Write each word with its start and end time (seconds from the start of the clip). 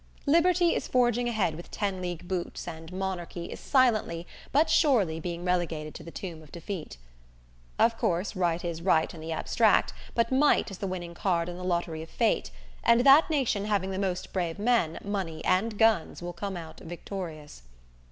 Liberty 0.25 0.73
is 0.73 0.87
forging 0.87 1.29
ahead 1.29 1.53
with 1.53 1.69
ten 1.69 2.01
league 2.01 2.27
boots 2.27 2.67
and 2.67 2.91
monarchy 2.91 3.51
is 3.51 3.59
silently, 3.59 4.25
but 4.51 4.67
surely 4.67 5.19
being 5.19 5.45
relegated 5.45 5.93
to 5.93 6.01
the 6.03 6.09
tomb 6.09 6.41
of 6.41 6.51
defeat. 6.51 6.97
Of 7.77 7.99
course, 7.99 8.35
right 8.35 8.65
is 8.65 8.81
right 8.81 9.13
in 9.13 9.21
the 9.21 9.31
abstract, 9.31 9.93
but 10.15 10.31
might 10.31 10.71
is 10.71 10.79
the 10.79 10.87
winning 10.87 11.13
card 11.13 11.47
in 11.47 11.55
the 11.55 11.63
lottery 11.63 12.01
of 12.01 12.09
Fate, 12.09 12.49
and 12.83 13.01
that 13.01 13.29
nation 13.29 13.65
having 13.65 13.91
the 13.91 13.99
most 13.99 14.33
brave 14.33 14.57
men, 14.57 14.97
money 15.03 15.45
and 15.45 15.77
guns 15.77 16.19
will 16.23 16.33
come 16.33 16.57
out 16.57 16.79
victorious! 16.79 17.61